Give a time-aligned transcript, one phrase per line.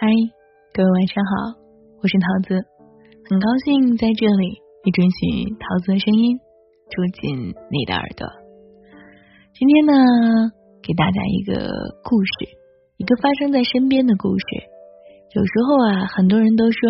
[0.00, 0.08] 嗨，
[0.72, 1.60] 各位晚上好，
[2.00, 2.56] 我是桃子，
[3.28, 6.40] 很高兴在这里你准许桃子的声音
[6.88, 8.26] 住进你的耳朵。
[9.52, 9.92] 今天呢，
[10.80, 11.68] 给大家一个
[12.00, 12.32] 故事，
[12.96, 14.44] 一个发生在身边的故事。
[15.36, 16.80] 有时候啊，很多人都说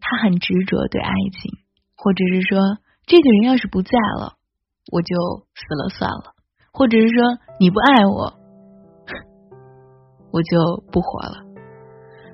[0.00, 1.62] 他很执着对爱情，
[1.94, 2.58] 或者是说
[3.06, 4.34] 这个人要是不在了，
[4.90, 5.14] 我就
[5.54, 6.34] 死了算了，
[6.72, 8.34] 或者是说你不爱我，
[10.34, 11.51] 我就不活了。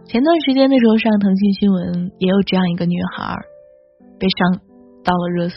[0.08, 3.36] 前段时间的时候，上腾讯新闻也有这样一个女孩
[4.18, 4.56] 被上
[5.04, 5.56] 到了热搜。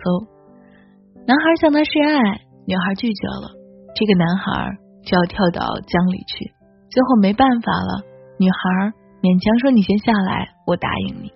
[1.26, 2.20] 男孩向她示爱，
[2.68, 3.56] 女孩拒绝了，
[3.96, 4.76] 这个男孩
[5.08, 6.52] 就要跳到江里去。
[6.92, 8.04] 最后没办法了，
[8.38, 8.92] 女孩
[9.24, 11.32] 勉强说：“你先下来，我答应你。”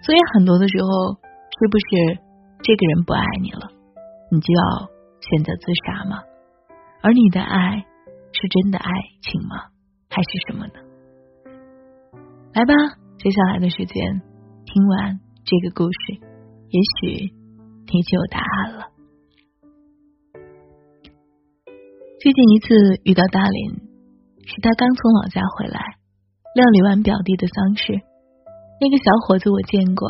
[0.00, 2.16] 所以很多的时候，是不是
[2.64, 3.68] 这个人不爱你了，
[4.32, 4.88] 你就要
[5.20, 6.24] 选择自杀吗？
[7.02, 7.84] 而你的爱
[8.32, 8.88] 是真的爱
[9.20, 9.68] 情吗？
[10.08, 10.80] 还是什么呢？
[12.54, 12.74] 来吧，
[13.16, 14.20] 接下来的时间，
[14.66, 16.20] 听完这个故事，
[16.68, 18.92] 也许你就有答案了。
[22.20, 23.72] 最近一次遇到大林，
[24.44, 25.80] 是他刚从老家回来，
[26.54, 27.94] 料理完表弟的丧事。
[28.82, 30.06] 那个小伙子我见过，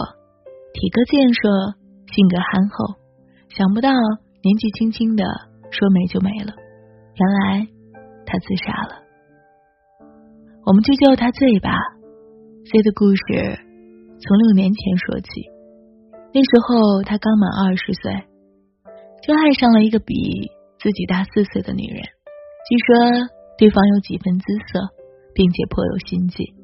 [0.74, 1.48] 体格健硕，
[2.10, 2.98] 性格憨厚，
[3.50, 3.88] 想不到
[4.42, 5.22] 年纪轻轻的
[5.70, 6.52] 说没就没了。
[7.14, 7.68] 原来
[8.26, 8.98] 他自杀了，
[10.66, 11.70] 我们就叫他醉吧。
[12.64, 13.58] C 的故事
[14.22, 15.28] 从六年前说起，
[16.32, 18.12] 那时候他刚满二十岁，
[19.26, 20.14] 就爱上了一个比
[20.78, 22.00] 自己大四岁的女人。
[22.00, 24.94] 据说对方有几分姿色，
[25.34, 26.54] 并且颇有心计。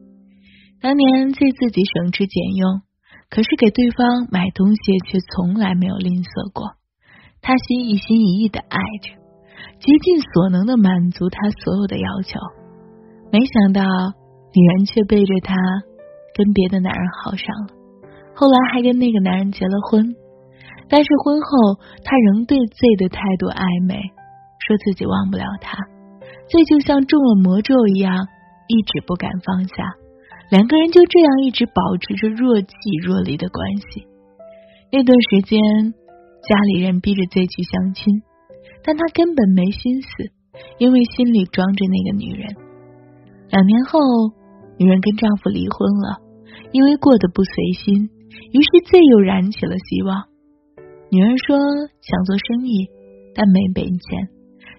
[0.80, 2.80] 当年 C 自己省吃俭用，
[3.28, 6.78] 可是给对方买东西却从来没有吝啬过。
[7.42, 9.10] 他心一心一意的爱着，
[9.80, 12.38] 竭尽所能的满足他所有的要求。
[13.32, 13.82] 没想到
[14.54, 15.54] 女人却背着他。
[16.34, 17.74] 跟别的男人好上了，
[18.32, 20.14] 后来还跟那个男人结了婚，
[20.88, 21.48] 但是婚后
[22.04, 23.98] 他仍对 Z 的态度暧昧，
[24.62, 25.74] 说自己忘不了他
[26.46, 28.28] ，Z 就像中了魔咒一样，
[28.68, 29.98] 一直不敢放下，
[30.48, 34.06] 两个人就这样一直保持着若即若离的关系。
[34.92, 35.58] 那段时间，
[36.46, 38.22] 家里人逼着 Z 去相亲，
[38.84, 40.08] 但他根本没心思，
[40.78, 42.54] 因为心里装着那个女人。
[43.50, 43.98] 两年后，
[44.78, 46.24] 女人跟丈夫离婚了。
[46.72, 48.10] 因为过得不随心，
[48.52, 50.24] 于是 Z 又燃起了希望。
[51.10, 51.56] 女人说
[52.00, 52.88] 想做生意，
[53.34, 54.28] 但没本钱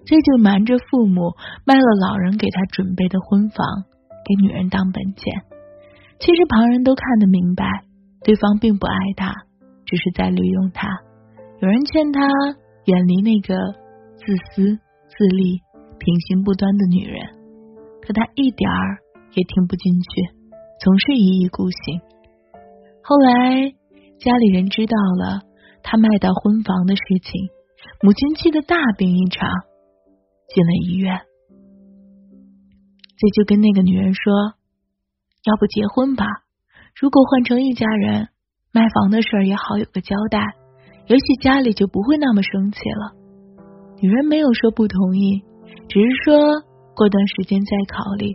[0.05, 1.33] ，Z 就瞒着父母
[1.65, 3.65] 卖了老人给他准备的婚房，
[4.25, 5.41] 给女人当本钱。
[6.19, 7.65] 其实旁人都看得明白，
[8.23, 9.33] 对方并不爱他，
[9.85, 10.87] 只是在利用他。
[11.61, 12.21] 有人劝他
[12.85, 13.55] 远离那个
[14.17, 14.77] 自私
[15.07, 15.61] 自利、
[15.97, 17.25] 品行不端的女人，
[18.01, 18.99] 可他一点儿
[19.33, 20.07] 也听不进去。
[20.79, 22.01] 总是一意孤行。
[23.03, 23.69] 后来
[24.19, 25.41] 家里人知道了
[25.83, 27.49] 他卖到婚房的事情，
[28.01, 29.49] 母亲气得大病一场，
[30.53, 31.19] 进了医院。
[33.17, 34.53] 这就跟那个女人说
[35.43, 36.25] ：“要不结婚吧？
[36.95, 38.29] 如果换成一家人，
[38.71, 40.39] 卖房的事也好有个交代，
[41.07, 43.19] 也许家里就不会那么生气了。”
[44.01, 45.43] 女人没有说不同意，
[45.89, 46.61] 只是说
[46.95, 48.33] 过段时间再考虑。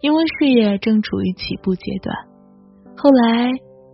[0.00, 2.14] 因为事业正处于起步阶段，
[2.96, 3.50] 后来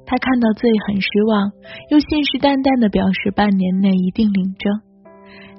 [0.07, 1.53] 他看到 Z 很失望，
[1.91, 4.83] 又信誓旦旦的表示半年内一定领证。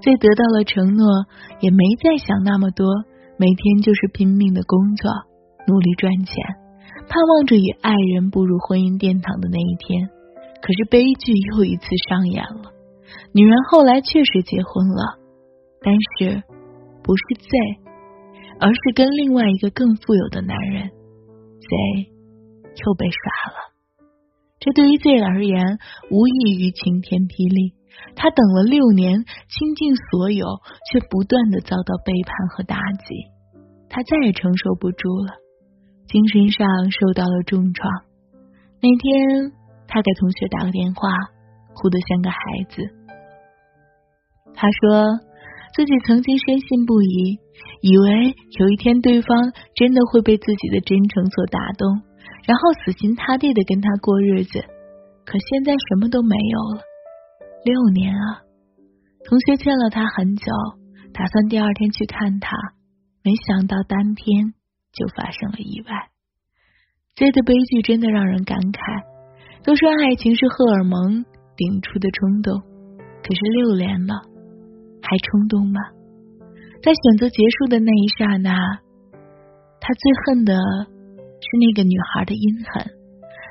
[0.01, 1.25] Z 得到了承诺，
[1.61, 2.85] 也没再想那么多，
[3.37, 5.09] 每天就是拼命的工作，
[5.65, 6.35] 努力赚钱，
[7.09, 10.09] 盼望着与爱人步入婚姻殿堂的那一天。
[10.61, 12.69] 可是悲剧又一次上演了，
[13.33, 15.17] 女人后来确实结婚了，
[15.81, 16.43] 但是
[17.01, 17.84] 不是 Z。
[18.59, 21.67] 而是跟另外一个更富有的男人，Z
[22.85, 23.75] 又被耍了。
[24.59, 25.79] 这对于 Z 而言，
[26.09, 27.75] 无异于晴天霹雳。
[28.15, 30.45] 他等了六年，倾尽所有，
[30.91, 33.15] 却不断的遭到背叛和打击。
[33.89, 35.39] 他再也承受不住了，
[36.07, 37.89] 精神上受到了重创。
[38.81, 39.51] 那天，
[39.87, 41.07] 他给同学打个电话，
[41.73, 42.37] 哭得像个孩
[42.67, 42.83] 子。
[44.53, 45.19] 他说
[45.75, 47.39] 自己曾经深信不疑。
[47.81, 52.01] 以为有一天对方真的会被自己的真诚所打动，
[52.47, 54.63] 然后死心塌地的跟他过日子。
[55.25, 56.81] 可现在什么都没有了。
[57.65, 58.41] 六年啊，
[59.25, 60.45] 同学劝了他很久，
[61.13, 62.55] 打算第二天去看他，
[63.23, 64.53] 没想到当天
[64.93, 66.09] 就发生了意外。
[67.15, 69.03] 这的悲剧真的让人感慨。
[69.63, 71.25] 都说爱情是荷尔蒙
[71.57, 72.61] 顶出的冲动，
[73.23, 74.21] 可是六年了，
[75.05, 75.79] 还冲动吗？
[76.81, 78.53] 在选择结束的那一刹那，
[79.79, 82.89] 他最恨的是那个女孩的阴狠，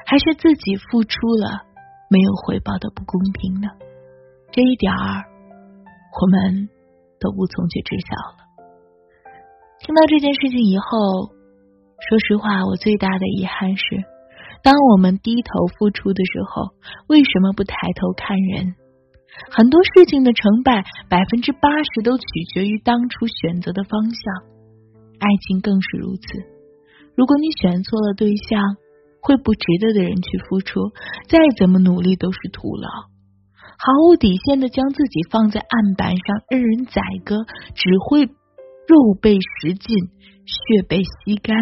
[0.07, 1.63] 还是自己付出了
[2.11, 3.69] 没有回报的不公平呢？
[4.53, 5.25] 这一点儿，
[6.21, 6.69] 我们
[7.19, 8.45] 都无从去知晓了。
[9.81, 11.35] 听到这件事情以后，
[12.09, 13.85] 说实话，我最大的遗憾是，
[14.63, 16.75] 当我们低头付出的时候，
[17.09, 18.75] 为什么不抬头看人？
[19.51, 24.55] 很多事情的成败，百分之八十都取决于当初选择的方向。
[25.19, 26.23] 爱情更是如此。
[27.17, 28.77] 如果你选错了对象，
[29.21, 30.91] 会不值得的人去付出，
[31.29, 32.89] 再怎么努力都是徒劳。
[33.77, 37.45] 毫无底线的将自己放在案板上任人宰割，
[37.75, 39.97] 只会肉被食尽，
[40.45, 41.57] 血被吸干，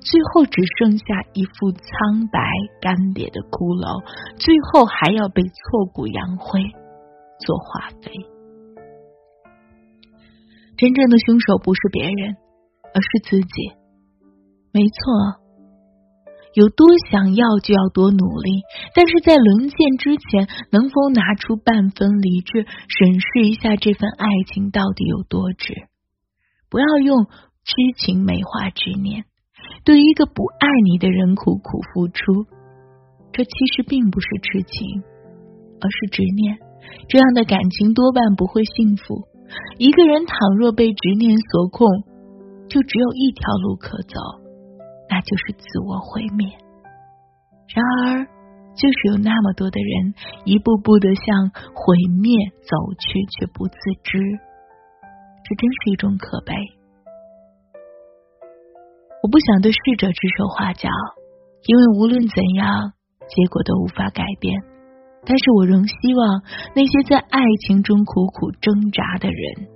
[0.00, 2.40] 最后只剩下一副苍白
[2.80, 4.04] 干瘪的骷髅，
[4.36, 6.60] 最后还要被挫骨扬灰。
[7.40, 8.12] 做化肥。
[10.76, 12.36] 真正的凶手不是别人，
[12.92, 13.72] 而是自己。
[14.72, 15.40] 没错，
[16.52, 18.60] 有多想要就要多努力，
[18.94, 25.72] 但是在沦陷之前，能否拿出半分理智，审视一下这份爱情到底有多值？
[26.68, 29.24] 不要用痴情美化执念，
[29.82, 32.44] 对一个不爱你的人苦苦付出，
[33.32, 35.02] 这其实并不是痴情，
[35.80, 36.58] 而是执念。
[37.08, 39.28] 这样的感情多半不会幸福。
[39.78, 41.86] 一个人倘若被执念所控，
[42.68, 44.18] 就只有一条路可走，
[45.08, 46.48] 那就是自我毁灭。
[47.74, 48.26] 然而，
[48.74, 54.18] 就是有那么多的人一步步的向毁灭走去，却不自知，
[55.44, 56.54] 这真是一种可悲。
[59.22, 60.88] 我不想对逝者指手画脚，
[61.66, 62.92] 因为无论怎样，
[63.28, 64.60] 结果都无法改变。
[65.26, 66.42] 但是我仍希望
[66.76, 69.66] 那些在爱情中苦苦挣扎的人，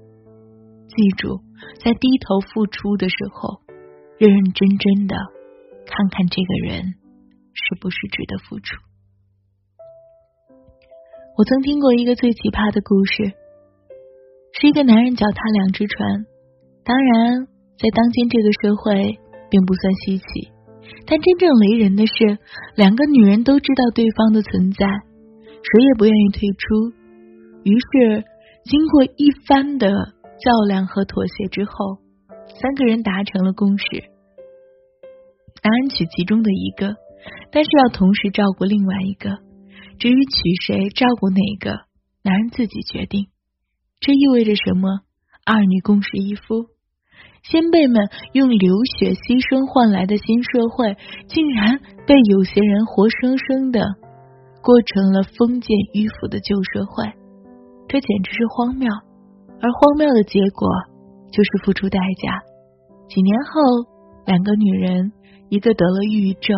[0.86, 1.42] 记住，
[1.82, 3.60] 在低头付出的时候，
[4.16, 5.16] 认认真真的
[5.86, 6.94] 看看这个人
[7.52, 8.76] 是不是值得付出。
[11.36, 13.34] 我曾听过一个最奇葩的故事，
[14.54, 16.26] 是一个男人脚踏两只船。
[16.84, 19.18] 当然，在当今这个社会，
[19.50, 20.24] 并不算稀奇。
[21.06, 22.38] 但真正雷人的是，
[22.76, 24.86] 两个女人都知道对方的存在。
[25.62, 26.90] 谁也不愿意退出，
[27.64, 28.24] 于是
[28.64, 31.98] 经过一番的较量和妥协之后，
[32.60, 33.84] 三个人达成了共识：
[35.62, 36.96] 男人娶其中的一个，
[37.52, 39.38] 但是要同时照顾另外一个。
[39.98, 41.80] 至于娶谁、照顾哪个，
[42.24, 43.26] 男人自己决定。
[44.00, 45.00] 这意味着什么？
[45.44, 46.66] 二女共侍一夫。
[47.42, 50.96] 先辈们用流血牺牲换来的新社会，
[51.28, 53.80] 竟然被有些人活生生的。
[54.62, 57.08] 过成了封建迂腐的旧社会，
[57.88, 58.88] 这简直是荒谬。
[59.60, 60.68] 而荒谬的结果
[61.32, 62.40] 就是付出代价。
[63.08, 63.60] 几年后，
[64.24, 65.12] 两个女人，
[65.48, 66.56] 一个得了抑郁症，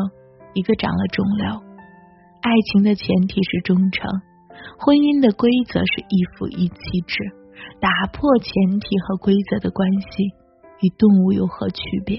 [0.54, 1.62] 一个长了肿瘤。
[2.43, 4.10] 爱情的前提是忠诚，
[4.78, 7.14] 婚姻的规则是一夫一妻制。
[7.81, 10.34] 打破前提和规则的关系，
[10.82, 12.19] 与动物有何区别？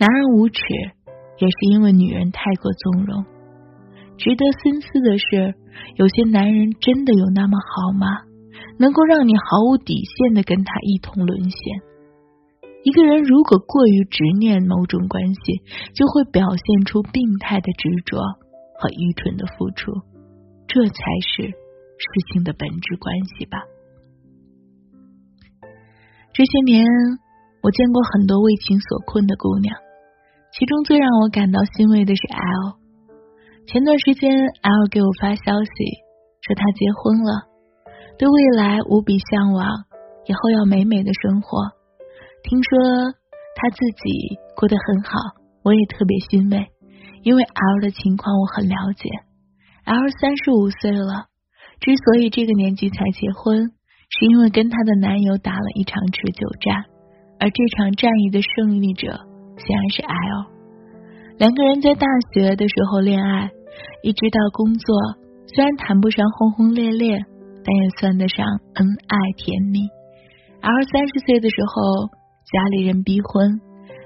[0.00, 0.62] 男人无耻，
[1.38, 3.24] 也是因为女人太过纵容。
[4.16, 5.54] 值得深思的是，
[5.96, 8.06] 有些男人真的有那么好吗？
[8.78, 11.58] 能够让你毫无底线的跟他一同沦陷？
[12.84, 15.62] 一个人如果过于执念某种关系，
[15.94, 18.18] 就会表现出病态的执着
[18.78, 19.92] 和愚蠢的付出，
[20.66, 20.94] 这才
[21.26, 23.62] 是事情的本质关系吧。
[26.32, 26.84] 这些年，
[27.62, 29.76] 我见过很多为情所困的姑娘，
[30.52, 32.83] 其中最让我感到欣慰的是 L。
[33.66, 35.70] 前段时间，L 给我发消息
[36.42, 37.48] 说他结婚了，
[38.18, 39.66] 对未来无比向往，
[40.26, 41.72] 以后要美美的生活。
[42.42, 42.78] 听说
[43.56, 45.16] 他自己过得很好，
[45.64, 46.68] 我也特别欣慰，
[47.22, 49.08] 因为 L 的情况我很了解。
[49.84, 51.26] L 三十五岁了，
[51.80, 53.72] 之所以这个年纪才结婚，
[54.10, 56.84] 是因为跟她的男友打了一场持久战，
[57.40, 59.08] 而这场战役的胜利者
[59.56, 60.53] 显然是 L。
[61.36, 63.50] 两个人在大学的时候恋爱，
[64.02, 64.94] 一直到工作，
[65.46, 67.18] 虽然谈不上轰轰烈烈，
[67.64, 69.80] 但也算得上恩爱甜蜜。
[70.62, 72.06] 而三十岁的时候，
[72.46, 73.60] 家里人逼婚，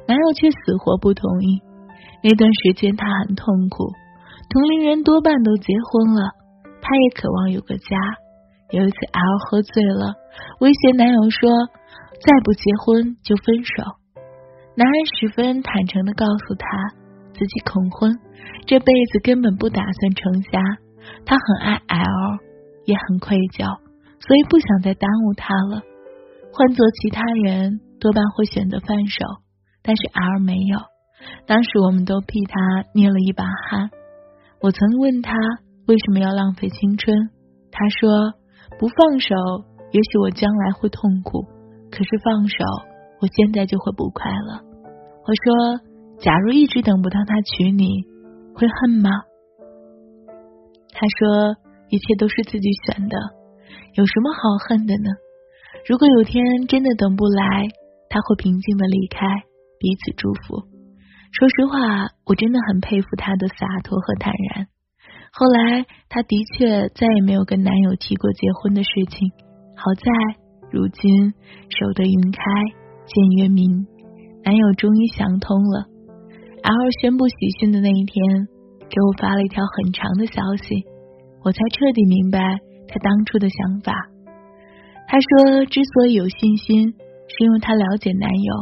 [0.08, 1.60] 男友却死活不同意。
[2.24, 3.92] 那段时间他很痛苦，
[4.48, 6.32] 同龄人多半都结婚了，
[6.80, 7.96] 他也渴望有个家。
[8.70, 10.14] 有一次，L 喝醉了，
[10.60, 11.50] 威胁男友说
[12.24, 13.84] ：“再不结婚就分手。”
[14.76, 16.66] 男人十分坦诚的告诉他。
[17.38, 18.10] 自己恐婚，
[18.66, 20.58] 这辈子根本不打算成家。
[21.24, 22.38] 他很爱 L，
[22.84, 23.64] 也很愧疚，
[24.18, 25.80] 所以不想再耽误他了。
[26.52, 29.24] 换做其他人，多半会选择分手，
[29.82, 30.78] 但是 L 没有。
[31.46, 32.58] 当时我们都替他
[32.92, 33.90] 捏了一把汗。
[34.60, 35.32] 我曾问他
[35.86, 37.14] 为什么要浪费青春，
[37.70, 38.34] 他说
[38.78, 39.34] 不放手，
[39.92, 41.46] 也许我将来会痛苦；
[41.90, 42.56] 可是放手，
[43.20, 44.60] 我现在就会不快乐。
[45.24, 45.80] 我说，
[46.20, 48.02] 假如一直等不到他娶你，
[48.54, 49.10] 会恨吗？
[50.90, 51.54] 他说，
[51.90, 53.16] 一切都是自己选的，
[53.94, 55.10] 有什么好恨的呢？
[55.88, 57.68] 如果有天真的等不来，
[58.10, 59.26] 他会平静的离开，
[59.78, 60.66] 彼此祝福。
[61.30, 64.66] 说实话，我真的很佩服他的洒脱和坦然。
[65.30, 69.30] 后来，他的确再也没有跟男友提过结婚的事情。
[69.76, 70.10] 好在，
[70.72, 71.32] 如今
[71.70, 72.42] 守得云开
[73.06, 73.86] 见月明，
[74.42, 75.86] 男友终于想通了。
[76.62, 78.48] L 宣布喜讯的那一天，
[78.88, 80.84] 给我发了一条很长的消息，
[81.44, 82.38] 我才彻底明白
[82.88, 83.92] 他当初的想法。
[85.06, 86.94] 他说，之所以有信心。
[87.30, 88.54] 是因为他了解男友，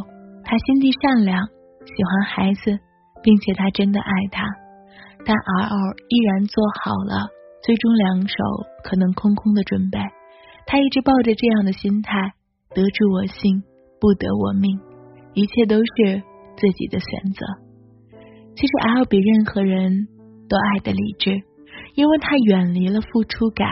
[0.43, 1.39] 他心地善良，
[1.85, 2.77] 喜欢孩子，
[3.23, 4.43] 并且他真的爱他。
[5.25, 7.29] 但 R 依然做好了
[7.63, 8.35] 最终两手
[8.83, 9.99] 可能空空的准备。
[10.65, 12.33] 他一直抱着这样的心态：
[12.75, 13.63] 得之我幸，
[14.01, 14.77] 不得我命，
[15.33, 16.21] 一切都是
[16.57, 17.45] 自己的选择。
[18.57, 20.07] 其实 L 比任何人
[20.49, 21.29] 都爱的理智，
[21.93, 23.69] 因为他远离了付出感，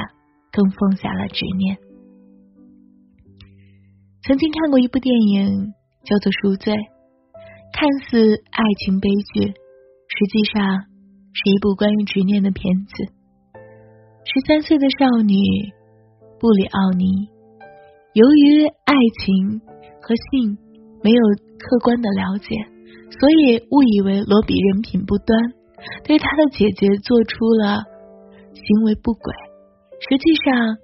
[0.51, 1.77] 更放下了执念。
[4.21, 5.73] 曾经看过一部电影，
[6.05, 6.73] 叫做《赎罪》，
[7.73, 10.85] 看似爱情悲剧，实际上
[11.33, 13.09] 是一部关于执念的片子。
[14.23, 15.33] 十三岁的少女
[16.39, 17.29] 布里奥尼，
[18.13, 18.93] 由于爱
[19.25, 19.61] 情
[20.01, 20.57] 和性
[21.01, 21.21] 没有
[21.57, 22.53] 客观的了解，
[23.19, 25.39] 所以误以为罗比人品不端，
[26.03, 27.83] 对他的姐姐做出了
[28.53, 29.33] 行为不轨。
[30.09, 30.77] 实际上。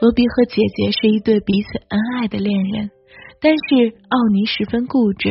[0.00, 2.90] 罗比和姐姐是一对彼此恩爱的恋人，
[3.40, 5.28] 但是奥尼十分固执，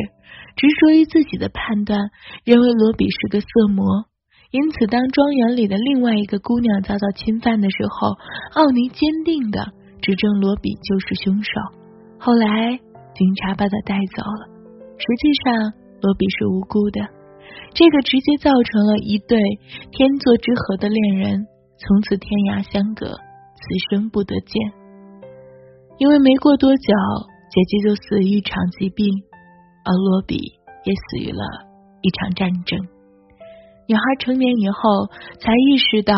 [0.56, 2.00] 执着于自己的判断，
[2.46, 4.06] 认为罗比是个色魔。
[4.52, 8.16] 因此，当庄园里的另外一个姑娘遭到侵犯的时候，
[8.54, 11.52] 奥尼坚定的指证罗比就是凶手。
[12.20, 14.48] 后来，警察把他带走了。
[14.98, 15.74] 实际上，
[16.04, 17.00] 罗比是无辜的。
[17.74, 19.40] 这个直接造成了一对
[19.92, 21.48] 天作之合的恋人
[21.80, 23.08] 从此天涯相隔。
[23.56, 24.60] 此生不得见，
[25.98, 26.92] 因为没过多久，
[27.48, 29.08] 姐姐就死于一场疾病，
[29.86, 30.36] 而罗比
[30.84, 31.40] 也死于了
[32.02, 32.78] 一场战争。
[33.88, 35.08] 女孩成年以后
[35.40, 36.18] 才意识到，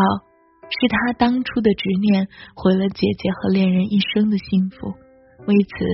[0.81, 4.87] 是她当初的执念毁了姐姐和恋人一生的幸福。
[5.45, 5.85] 为此，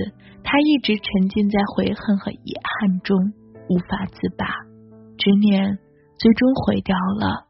[0.42, 3.18] 她一直沉浸在悔恨和遗憾中
[3.68, 4.46] 无法自拔，
[5.18, 5.78] 执念
[6.18, 7.46] 最终毁掉了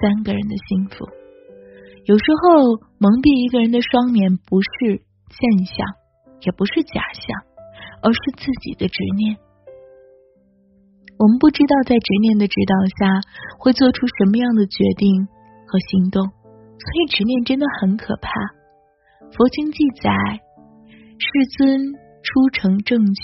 [0.00, 1.06] 三个人的幸福。
[2.04, 5.86] 有时候蒙蔽一个人的双眼，不是现象，
[6.40, 7.28] 也不是假象，
[8.02, 9.36] 而是自己的执念。
[11.20, 13.20] 我们不知道在执念的指导下
[13.60, 15.28] 会做出什么样的决定
[15.68, 18.30] 和行动，所以执念真的很可怕。
[19.30, 20.10] 佛经记载，
[21.20, 21.28] 世
[21.58, 21.92] 尊
[22.24, 23.22] 出成正觉，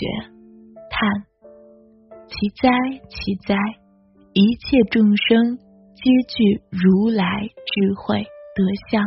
[0.93, 1.25] 叹
[2.29, 2.69] 其哉
[3.09, 3.55] 其哉，
[4.33, 5.57] 一切众生
[5.95, 8.25] 皆具如来智慧。
[8.57, 9.05] 德相，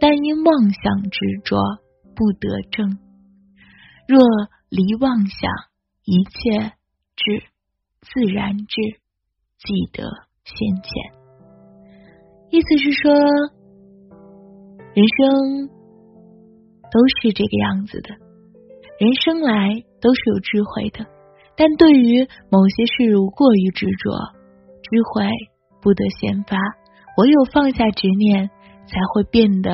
[0.00, 1.58] 但因妄想执着
[2.16, 2.98] 不得正。
[4.08, 4.18] 若
[4.70, 5.50] 离妄想，
[6.04, 6.72] 一切
[7.14, 7.42] 智
[8.00, 8.80] 自然智，
[9.58, 10.08] 即得
[10.44, 11.12] 先前。
[12.50, 13.12] 意思是说，
[14.94, 15.68] 人生
[16.90, 18.14] 都是这个样子的，
[18.98, 21.04] 人生来都是有智慧的，
[21.58, 24.14] 但对于某些事物过于执着，
[24.80, 25.28] 智慧
[25.82, 26.56] 不得先发。
[27.18, 28.48] 唯有放下执念。
[28.88, 29.70] 才会变得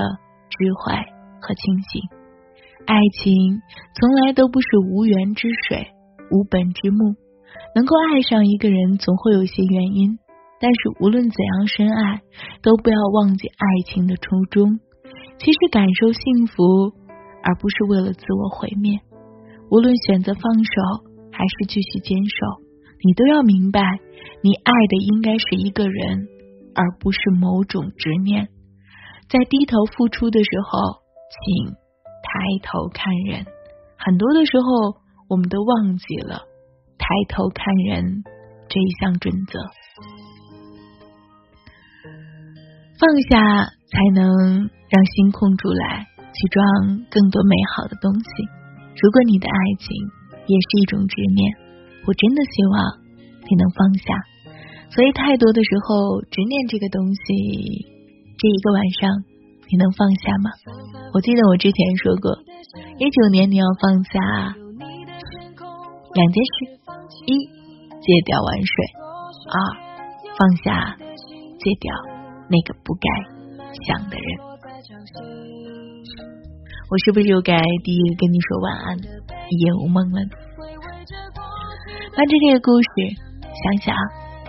[0.51, 0.93] 智慧
[1.41, 2.03] 和清醒。
[2.85, 3.63] 爱情
[3.95, 5.87] 从来都不是无源之水、
[6.33, 7.15] 无本之木。
[7.77, 10.19] 能够爱上一个人，总会有一些原因。
[10.59, 12.23] 但是无论怎样深爱，
[12.61, 14.81] 都不要忘记爱情的初衷。
[15.39, 16.91] 其实感受幸福，
[17.45, 18.99] 而不是为了自我毁灭。
[19.71, 20.73] 无论选择放手
[21.35, 22.63] 还是继续坚守，
[23.03, 23.83] 你都要明白，
[24.41, 26.29] 你爱的应该是一个人，
[26.75, 28.49] 而不是某种执念。
[29.29, 31.03] 在低头付出的时候，
[31.35, 32.31] 请抬
[32.63, 33.45] 头看人。
[33.99, 34.95] 很多的时候，
[35.29, 36.47] 我们都忘记了
[36.99, 38.23] 抬头看人
[38.69, 39.59] 这一项准则。
[43.01, 48.31] 放下，才能让心空出来，去装更多美好的东西。
[49.03, 49.91] 如果你的爱情
[50.47, 51.57] 也是一种执念，
[52.07, 53.01] 我真的希望
[53.49, 54.05] 你能放下。
[54.91, 57.93] 所以，太多的时候，执念这个东西。
[58.37, 59.25] 这一个晚上，
[59.71, 60.51] 你能放下吗？
[61.15, 62.37] 我记得我之前说过，
[62.99, 64.21] 一九年你要放下
[66.15, 66.79] 两件事：
[67.27, 67.47] 一
[68.03, 68.75] 戒掉玩水，
[69.49, 69.57] 二，
[70.37, 70.97] 放下，
[71.59, 71.95] 戒掉
[72.51, 73.09] 那个不该
[73.87, 74.29] 想的人。
[76.91, 78.99] 我是不是又该第一个跟你说晚安，
[79.49, 80.31] 一夜无梦了呢？
[82.15, 82.87] 伴着这个故事，
[83.65, 83.97] 想想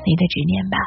[0.06, 0.78] 你的执念吧。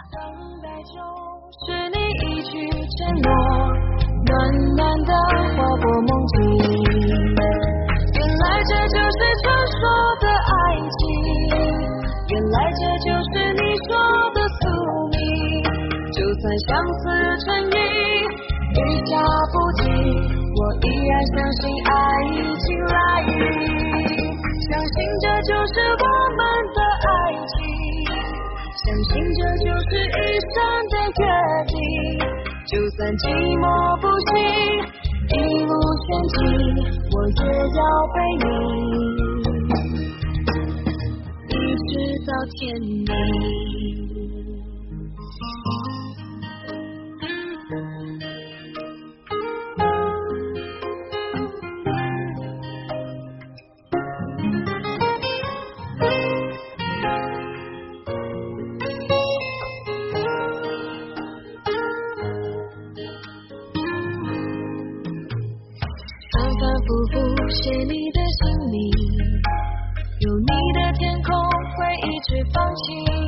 [16.66, 17.02] 相思
[17.44, 17.77] 成瘾，雨下不停，我
[20.68, 21.90] 我依然相信爱
[22.28, 22.94] 已经来
[23.24, 23.32] 临，
[24.68, 26.06] 相信这就是我
[26.36, 26.40] 们
[26.76, 27.08] 的爱
[27.48, 27.56] 情，
[28.84, 30.12] 相信这就是一
[30.44, 30.54] 生
[30.90, 31.24] 的约
[31.68, 31.72] 定。
[32.66, 33.24] 就算寂
[33.56, 33.64] 寞
[34.02, 34.36] 不行，
[35.32, 35.34] 一
[35.64, 35.72] 路
[36.04, 36.06] 前
[36.36, 36.36] 进，
[37.14, 37.80] 我也要
[38.12, 38.46] 陪你，
[41.48, 41.56] 一
[41.88, 41.90] 直
[42.26, 43.77] 到天明。
[66.88, 68.80] 写你的姓名，
[70.20, 71.36] 有你的天空
[71.76, 71.76] 会
[72.08, 73.27] 一直放晴。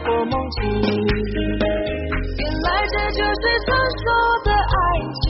[0.00, 0.62] 过梦境，
[2.38, 4.04] 原来这就是传说
[4.44, 4.78] 的爱
[5.20, 5.26] 情，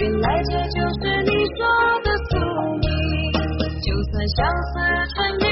[0.00, 1.60] 原来这就是你说
[2.02, 2.32] 的宿
[2.80, 2.86] 命。
[3.82, 4.38] 就算相
[4.70, 4.74] 思
[5.14, 5.46] 成瘾，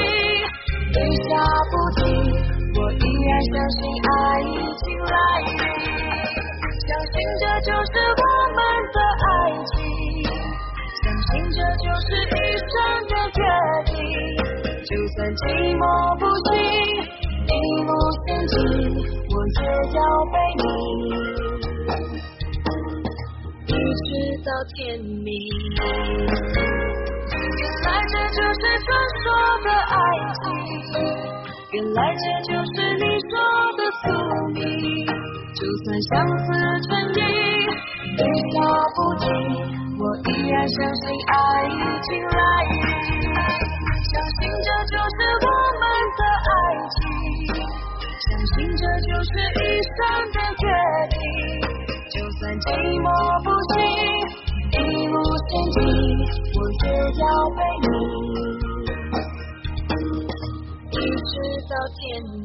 [0.91, 0.97] 雨
[1.29, 1.31] 下
[1.69, 2.01] 不停，
[2.75, 5.13] 我依然相信爱已经来
[5.45, 5.49] 临，
[6.87, 8.23] 相信这就是我
[8.55, 8.59] 们
[8.93, 9.25] 的爱
[9.65, 9.73] 情，
[11.03, 12.73] 相信这就是一生
[13.07, 13.41] 的约
[13.85, 13.91] 定。
[14.83, 15.41] 就算寂
[15.77, 15.81] 寞
[16.19, 16.21] 不
[20.13, 20.63] 宝贝你，
[23.65, 24.07] 一直
[24.45, 25.27] 到天明。
[27.57, 28.87] 原来这就是传
[29.23, 29.25] 说
[29.63, 29.95] 的爱
[30.37, 30.45] 情，
[31.71, 33.33] 原来这就是你说
[33.75, 34.05] 的宿
[34.53, 34.61] 命。
[35.55, 36.11] 就算相
[36.45, 36.45] 思
[36.85, 37.17] 成瘾，
[38.13, 38.21] 雨
[38.53, 38.55] 下
[38.93, 39.25] 不停，
[39.97, 41.33] 我依然相信爱
[41.65, 41.71] 已
[42.03, 42.37] 经来
[42.69, 42.71] 临。
[44.13, 45.47] 相信这就是我
[49.13, 49.61] 就是一
[49.93, 49.95] 生
[50.33, 50.65] 的决
[51.13, 51.15] 定。
[52.09, 52.65] 就算寂
[52.99, 53.05] 寞
[53.43, 53.77] 不行，
[54.71, 55.15] 一路
[55.49, 55.77] 前进，
[56.55, 56.85] 我也
[57.21, 57.23] 要
[57.53, 57.85] 陪你，
[60.89, 60.97] 一
[61.29, 61.31] 直
[61.69, 62.01] 到天
[62.33, 62.42] 明。